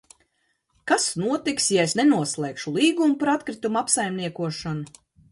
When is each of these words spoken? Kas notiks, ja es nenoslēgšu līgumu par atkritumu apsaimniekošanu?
Kas 0.91 1.03
notiks, 1.23 1.67
ja 1.75 1.83
es 1.89 1.93
nenoslēgšu 1.99 2.73
līgumu 2.77 3.17
par 3.23 3.31
atkritumu 3.35 3.81
apsaimniekošanu? 3.83 4.89